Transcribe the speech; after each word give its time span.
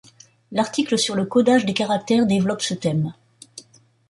L'article 0.51 0.97
sur 0.97 1.13
le 1.13 1.25
codage 1.25 1.63
des 1.63 1.75
caractères 1.75 2.25
développe 2.25 2.63
ce 2.63 2.73
thème. 2.73 3.13